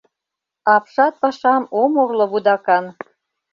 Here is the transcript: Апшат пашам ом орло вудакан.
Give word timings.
Апшат 0.73 1.13
пашам 1.21 1.63
ом 1.81 1.91
орло 2.03 2.25
вудакан. 2.31 2.85